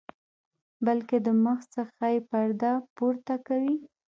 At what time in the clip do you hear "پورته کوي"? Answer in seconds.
2.95-3.75